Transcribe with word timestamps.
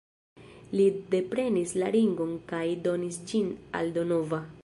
Li 0.77 0.85
deprenis 1.11 1.75
la 1.83 1.91
ringon 1.97 2.33
kaj 2.53 2.63
donis 2.89 3.23
ĝin 3.33 3.55
al 3.81 3.97
Donova. 3.99 4.45